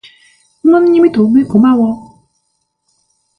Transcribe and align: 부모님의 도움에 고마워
부모님의 0.63 1.11
도움에 1.11 1.43
고마워 1.43 2.25